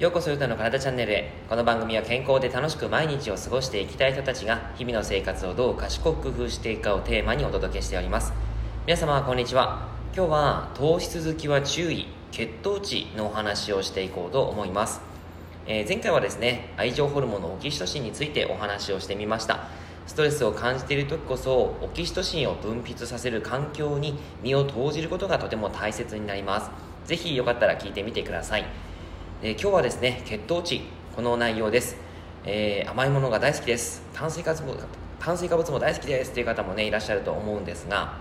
[0.00, 1.32] ようこそゆたの体チャンネルへ。
[1.48, 8.32] この番組は健康で楽しく毎日を過ごしていきたい人たちが日々の生活をどう賢く工夫していくかをテーマにお届けしております。
[8.84, 9.86] 皆様こんにちは。
[10.16, 15.00] 今日は糖質好きは注意血糖値のお話をしていこうと思います。
[15.68, 19.68] えー、前回はですね愛情ホルモンのオキシトシンについてお話をしてみました。
[20.06, 26.70] ストレスを感じている時こそオキシトシンを分泌させる環境に身を投じることがとても大切になります。
[27.06, 28.64] ぜひよかったら聞いてみてください、
[29.42, 30.82] えー、今日はですね血糖値
[31.14, 31.96] この内容です、
[32.44, 34.02] えー、甘いものが大好きです。
[34.12, 34.76] 炭水化物も
[35.20, 38.18] 炭水化物も大好きですという方もねいらっしゃると思うんですが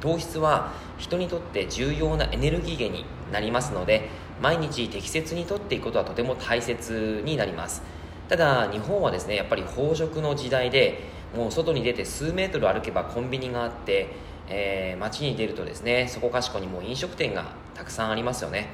[0.00, 4.08] 糖質は人にとって重要なエネルギー源になりますので
[4.40, 7.82] 毎日適切にとっていくことはとても大切になります。
[8.28, 11.00] ただ日本はですねやっぱり飽食の時代で
[11.34, 14.08] もう外に出て数メートル歩けばコンビニがあって、
[14.48, 18.68] えー、街に出るとですねそこかしこにもう飲食店がたくさんありますよね。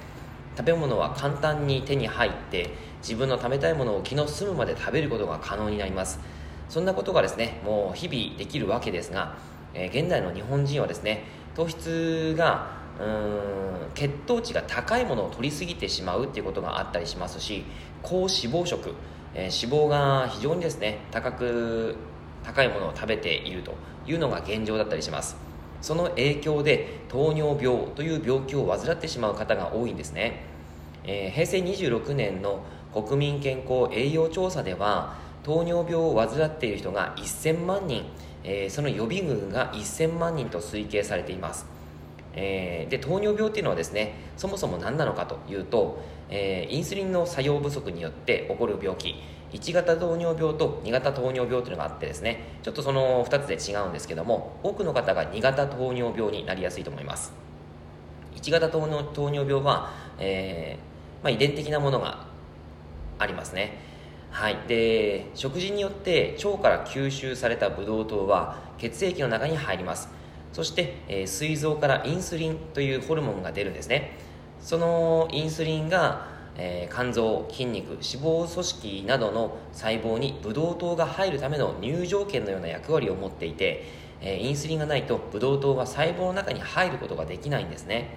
[0.57, 6.21] 食べ物は簡単に手に入って自分の食べたいものを気の済むまで食べることが可能になります。
[6.69, 9.37] そんなことがですねもう日々できるわけですが、
[9.75, 11.25] えー、現代の日本人はですね
[11.55, 17.65] 糖質がうん血糖値が高いものを取りすぎてしまうっていうことがあったりしますし
[18.03, 18.95] 高脂肪食、
[19.35, 21.97] えー、脂肪が非常にですね高く
[22.45, 23.75] 高いものを食べていると
[24.07, 25.37] いうのが現状だったりします。
[25.85, 30.47] その影響で糖尿病という病気を患ってしまう方が多いんですね、
[31.05, 38.07] えー、平成26年の国民健康栄養調査では糖尿病を患っている人が1000万人、
[38.45, 41.67] えー、その予備軍が1000万人と推計されています。
[42.37, 49.15] えー、で糖尿病っていうのはですねそもそも何なのかというと、えー、インスリンの作用不足によって起こる病気
[49.53, 57.33] 1型糖尿病と2型糖尿病というのがあってですねちょっとその2つで違うんですけども多くの方が2型糖尿病になりやすいと思います。
[58.35, 58.81] 1型糖
[59.31, 62.27] 尿病は、えーまあ、遺伝的なものが
[63.19, 63.79] ありますね。
[64.31, 64.59] はい。
[64.67, 70.09] で食事によって腸から吸収されたブドウ糖は血液の中に入ります。
[70.55, 74.17] そして、え、膵臓からインスリンというホルモンが出るんですね。
[74.61, 83.85] そのインスリンが、えー、肝臓筋肉脂肪組織などの細胞にブドウ糖が入るための入場券のような役割を持っていて、
[84.21, 88.17] えー、インスリンがないとブドウ糖が細胞の中に入ることができないんですね。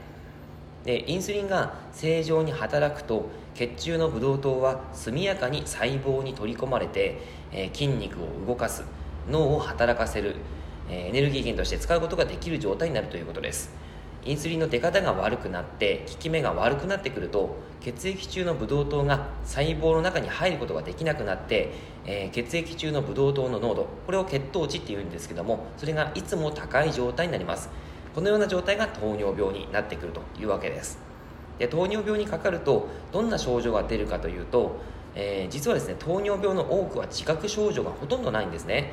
[0.86, 7.18] でインスリンが正常に働くと血中のブドウ糖は速やかに細胞に取り込まれて、
[7.52, 8.84] え筋肉を動かす
[9.28, 10.36] 脳を働かせる
[10.90, 13.72] エネルギー源として使うことができる状態になるということです。
[14.28, 21.72] インスリンの出方が悪くなって効き目が悪くなってくると血液中のブドウ糖が細胞の中に入ることができなくなって、
[22.06, 27.69] えー、血液中のブドウ糖の濃度これを血糖値っていうんですけどもそれがいつも高い状態になります。
[28.14, 31.00] このような状態が糖尿病になってくるというわけです。
[31.59, 34.78] で糖尿病にかかるとどんな症状が出るかというと、
[35.16, 38.92] えー、実はですね糖尿病の多くは自覚症状がほとんどないんですね。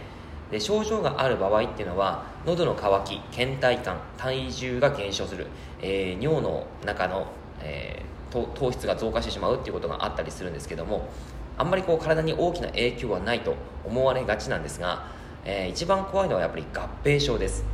[0.51, 5.47] で症状がある場合っていうのは喉の渇き倦怠感体重が減少する、
[5.81, 7.27] えー、尿の中の、
[7.61, 11.09] えー、糖質が増加してしまうっていうことがあったりするんですけども
[11.57, 15.07] あんまりこう体に大きな影響はないと思われがちなんですが、
[15.45, 17.65] えー、一番怖いのはやっぱり合併症です。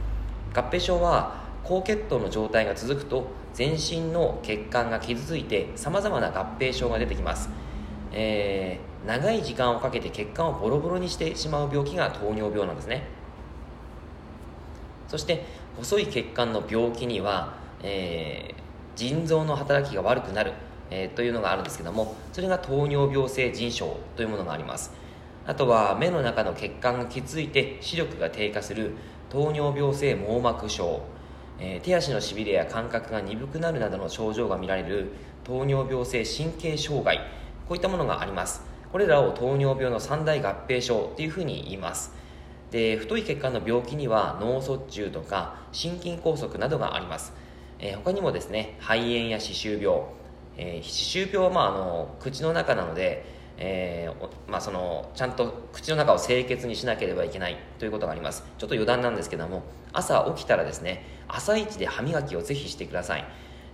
[0.55, 7.49] 合併症は高血糖の状態が続くと全身の血管が傷ついてさまざまな合併症が出てきます、
[8.13, 13.05] えー長い時間をかけて血管をボロボロにしてしまう病気が糖尿病なんですね。
[15.09, 15.45] そして
[15.77, 20.53] 細い血管の病気には、えー、腎臓の働きが悪くなる、
[20.91, 24.93] えー、というのがあるんですけどもそれが糖尿病性腎症というものがあります。
[25.47, 28.93] あとは目の中の血管が傷ついて視力が低下する
[29.31, 31.01] 糖尿病性網膜症、
[31.59, 37.21] えー、手足のしびれや感覚が鈍くなるなどの症状が見られる糖尿病性神経障害。
[37.71, 38.63] こういったものがあります。
[38.91, 42.13] これらを糖尿病の三大合併症というふうに言います。
[42.73, 47.33] で太い血管の病気には脳卒中とか心筋梗塞などがあります、
[47.79, 50.01] えー、他にもですね肺炎や歯周病、
[50.57, 53.25] えー、歯周病は、まあ、あの口の中なので、
[53.57, 58.43] えーまあ、そのちゃんと口の中を清潔にしなければいけないということがあります。
[58.59, 59.63] ちょっと余談なんですけども
[59.93, 63.25] 朝起きたらですね朝一で歯磨きをぜひしてください。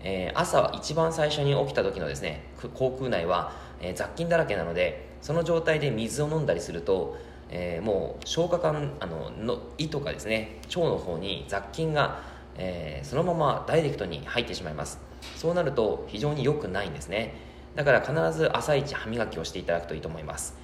[0.02, 7.16] え、朝一番最初に起きた時のですね口腔内は、えー、雑菌だらけなのでその状態で水を飲んだりすると、
[7.50, 12.22] えー、もう消化管あのの胃とかですね腸の方に雑菌が、
[12.56, 14.98] えそのままダイレクトに入ってしまいます。
[15.36, 17.34] そうなると非常に良くないんですね。
[17.74, 20.56] だから必ず朝一歯磨きをしていただくといいと思います。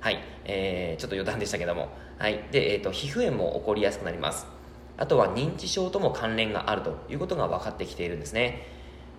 [0.00, 1.88] はい、えー、ちょっと余談でしたけども、
[2.18, 2.44] はい。
[2.52, 4.46] でえーと、皮膚炎も起こりやすくなります。
[4.96, 8.66] あとは認知症とも関連があるということが分かってきているんですね。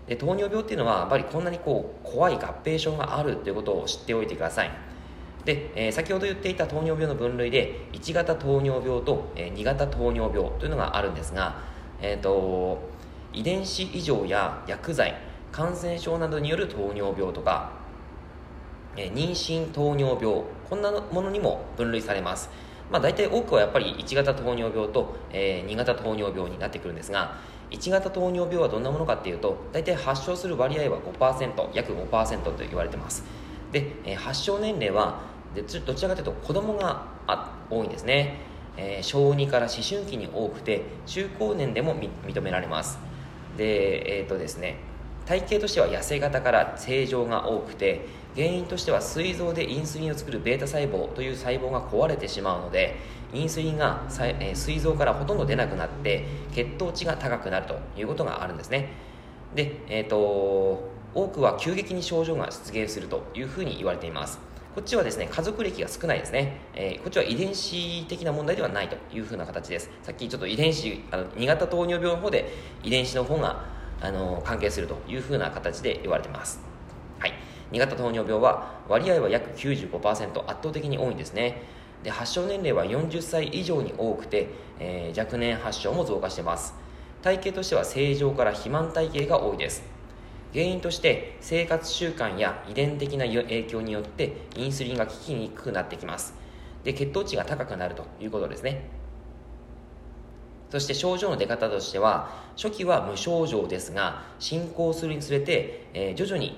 [0.08, 4.72] で糖尿病っていうのはやっぱりこんなにこう怖い合併症があるということを知っておいてください。
[5.46, 11.62] で、えー、先ほど言っていた糖尿病の分類で1型糖尿病と、えー、2型糖尿病というのがあるんですが、
[12.02, 12.80] えーと、
[13.34, 15.16] 遺伝子異常や薬剤
[15.52, 17.72] 感染症などによる糖尿病とか、
[18.96, 22.50] えー、妊娠糖尿病こんなものにも分類されます。
[22.92, 27.38] まあ、大体多くはやっぱり1型糖尿病と、えー、2型糖尿病になってくるんですが
[27.72, 33.24] 1型糖尿病はどんなものかっていうと大体発症する割合は5%約5%と言われてます。
[33.72, 35.22] で、えー、発症年齢は
[35.56, 37.06] でどちらかというと子供が
[37.70, 38.38] 多いんですね、
[38.78, 43.00] えー、小児から思春期に多くて中高年でも認められます。
[43.58, 44.78] でえっ、ー、とですね
[45.26, 48.02] 体型としては痩せ型から正常が多くて
[48.36, 52.96] 原因としては膵臓でインスリンを作る β 細胞という細胞が壊れてしまうので
[53.34, 58.90] インスリンが膵臓からほとんど出なくなって血糖値が高くなるということがあるんですね。
[59.56, 60.18] で、えーと、
[61.14, 64.40] 多くは急激に症状が出現するというふうに言われています。
[64.76, 69.90] こっちはですね家族歴が少ないですね、えー、こっちは遺伝子的な問題ではないというふうな形です。
[70.04, 73.66] さっきちょっと遺伝子あの2型糖尿病の方で遺伝子の方が
[74.02, 76.71] あの関係するというふうな形で言われています。
[77.72, 81.64] 2型糖尿病は割合は約95%圧倒的に多いんですね。
[82.04, 86.74] で発症年齢は40歳以上に多くて、えー、若年発症も増加してます。
[87.22, 89.84] 体型としては正常から肥満体型が多いです。
[90.54, 96.34] 原因として生活習慣や遺伝的な影響によってインスリンが効きにくくなってきます。
[96.84, 98.90] で血糖値が高くなるということですね。
[100.72, 106.58] そして症状の出方としては初期は無症状ですが進行するにつれて、えー、徐々に、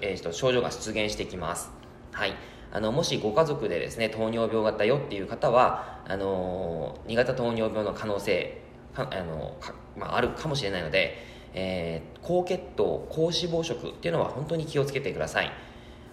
[0.00, 1.70] えー、症状が出現してきます。
[2.12, 2.34] はい。
[2.72, 8.60] あの、もしご家族でですね、糖尿病型よっていう方は、あのー、2型糖尿病の可能性、
[8.94, 9.56] あの
[9.96, 11.16] まあ、あるかもしれないので、
[11.54, 15.50] えー、高血糖、高脂肪食っていうのは本当に気をつけてください。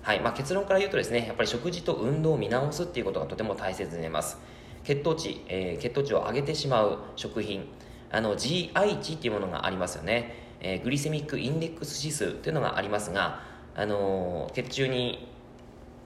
[0.02, 0.20] はい。
[0.20, 4.38] まあ、結論から言うとですね、やっぱり食事と運動を見直すっていうことがとても大切になります。
[4.84, 7.66] 血糖値、えー、血糖値を上げてしまう食品、
[8.12, 10.36] あの、GI 値っていうものがありますよね。
[10.60, 15.28] えー、グリセミックインデックス指数っていうのがありますが、あの血中に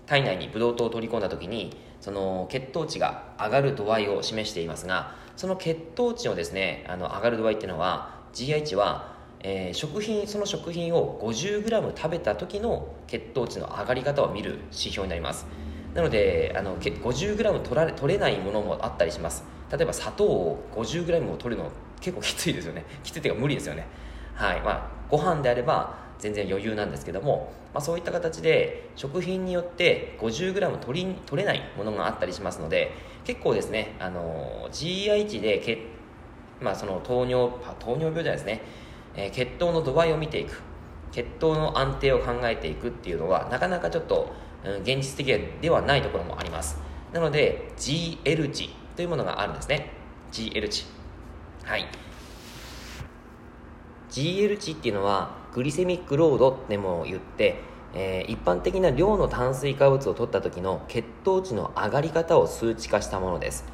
[0.05, 15.45] 体内にブドウ糖を取り込んだ時にその血糖値が上がる度合いを示していますがその血糖値をですねあの上がる度合いっていうのは GI 値は、えー、食品その食品を 50g 食べた時の血糖値の上がり方を見る指標になります。
[15.93, 19.43] なのであの 50g 取られ取れないものもあったりします。
[19.71, 22.85] 例えば砂糖を 50g を取るの結構きついですよね。
[23.03, 23.87] きついっていうか無理ですよね。
[24.35, 24.61] はい。
[24.61, 32.91] まあご飯であれば全然余裕なんですけども、まあ、そういった形で食品によって 50g 取り取れないものがあったりしますので
[33.23, 35.79] 結構ですねあの GI 値で血、
[36.61, 38.61] まあ、その糖尿糖尿病じゃないですね、
[39.15, 40.61] えー、血糖の度合いを見ていく
[41.11, 44.31] 血糖の安定を考えていくっていうのはなかなかちょっと、
[44.65, 46.79] うん、現実的ではないところもあります。
[47.13, 49.91] なので GL 値というものがあるんですね。
[50.31, 50.85] GL 値
[51.63, 51.87] はい。
[54.11, 57.55] GL 値っていうのはグリセミックロードでも言って、
[57.95, 63.65] えー、一般的な量の炭水化物を取った時の血糖値の上がり方を数値化したものです。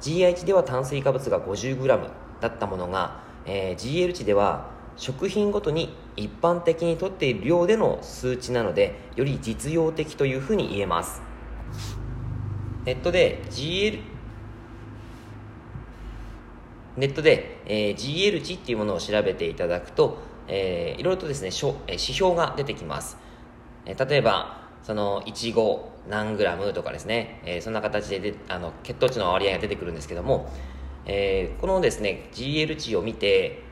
[0.00, 2.08] GI 値では炭水化物が 50g
[2.40, 11.20] だったものが、えー、GL 値では食品ごとに一般的にとっている量での数値なのでより実用的というふうに言えます。
[12.86, 14.00] ネットで GL
[16.96, 21.50] ネットで、えー、GL 値っていうものを調べていただくとえー、いろいろとですね、
[21.88, 23.18] 指標が出てきます。
[23.86, 30.50] えー、例えば、その、いちご何グラムとかですね、えー、そんな形でであの血糖値の割合が出てくるんですけども、
[31.04, 33.62] えー、このですね、GL 値を見て、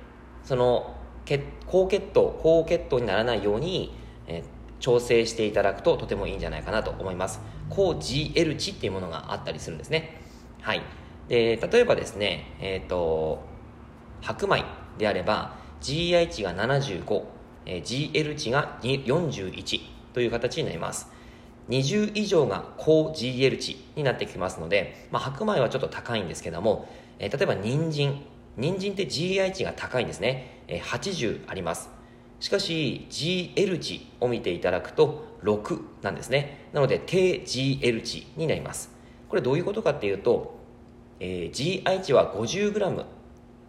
[0.45, 3.95] その、血高血糖、高血糖にならないように、
[4.27, 4.45] えー、
[4.79, 7.41] 調整していただくととてもいいんじゃないかなと思います。
[7.69, 10.21] 高 GL 値っていうものがあったりするんですね。
[10.61, 10.83] はい。
[11.29, 13.43] で、例えばですね、えっ、ー、と、
[14.21, 14.65] 白米
[14.99, 17.25] であれば、GI 値が75、
[17.67, 19.81] えー、GL 値が41
[20.13, 21.11] という形になります。
[21.69, 28.23] 20以上が高 GL 値になってきますので、まあ、白米はちょっと高いんですけども、えー、例えば人参。
[28.57, 30.63] 人参って GI 値が高いんですね。
[30.69, 31.91] えー、80あります。
[32.41, 36.69] しかし GL 値を見ていただくと6なんですね。
[36.73, 38.91] なので低 GL 値になります。
[39.29, 40.59] これどういうことかっていうと、
[41.21, 43.05] えー、GI 値は 50g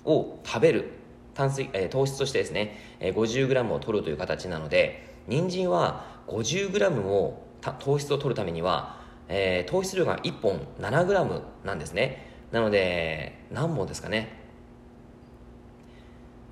[0.06, 0.92] を食べる
[1.38, 7.46] 炭水、えー、糖質としてですね、えー、50g を取るという形なので、人参は 50g を
[7.80, 12.26] 糖質を取るためには、えー、糖質量が1本 7g なんですね。
[12.52, 14.36] なので、何本ですかね。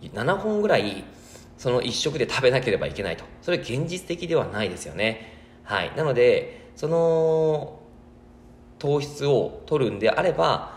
[0.01, 1.03] 7本ぐらい
[1.57, 7.79] その1食で食べなければいけないとそれ現実的ではないですよねはいなのでその
[8.77, 10.74] 糖質を取るんであれば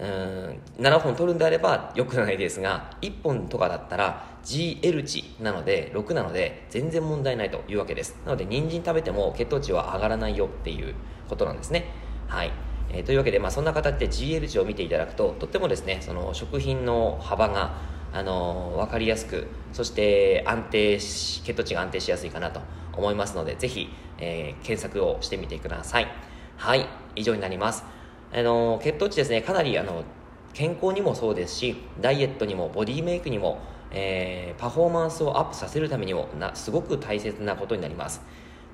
[0.00, 8.16] うん7本取るんであれば良くないですが1本とかだったら GL 値なので6なので全然問題ないというわけです。
[8.24, 10.94] なので人参食べても血糖値は上がらないよっていう
[11.28, 11.92] ことなんですね。
[12.28, 12.52] はい。
[12.92, 17.76] えー、というわけで、まあ、そんな形で GL 値を見ていただくととってもですねその食品の幅が
[18.12, 22.60] あの、分かりやすくそして安定し血糖値が安定しやすいかなと
[22.96, 23.88] 思いますのでぜひ、
[24.18, 26.08] えー、検索をしてみてください。
[26.56, 26.86] はい。
[27.14, 27.84] 以上になります。
[28.32, 30.04] あの血糖値ですねかなりあの
[30.52, 33.60] 健康にもそうですしダイエットにもボディメイクにも、
[33.90, 38.20] えー、パフォーマンスをアップさせるためにもなすごく大切なことになります。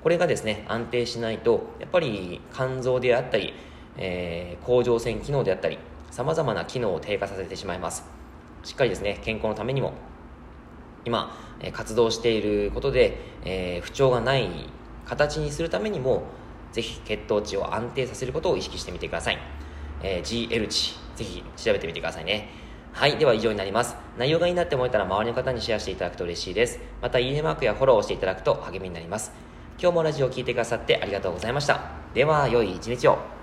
[0.03, 3.53] これがですね安定しないとやっぱり肝臓であったり、
[3.97, 5.79] えー、甲状腺機能であったり
[6.11, 8.05] さまざまな機能を低下させてしまいます。
[8.63, 9.93] しっかりですね健康のためにも
[11.05, 11.35] 今
[11.73, 14.49] 活動していることで、えー、不調がない
[15.05, 16.23] 形にするためにも
[16.71, 19.39] ぜひ血糖値を安定させることを意識してみてください。
[20.01, 22.49] えー、GL 値、ぜひ調べてみてくださいね。
[22.93, 23.17] はい。
[23.17, 23.95] では以上になります。
[24.17, 26.79] 内容がいいなって思えたら周りの方にシェアしていただくと嬉しいです。
[27.01, 29.31] また、いいねマークやフォローをしていただくと励みになります。
[29.79, 31.79] 今日もラジオを聴いてくださってありがとうございました。
[32.13, 33.36] では、良い一日を。